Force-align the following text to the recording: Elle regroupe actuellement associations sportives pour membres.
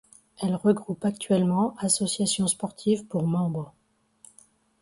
Elle 0.41 0.55
regroupe 0.55 1.05
actuellement 1.05 1.75
associations 1.77 2.47
sportives 2.47 3.05
pour 3.05 3.27
membres. 3.27 3.75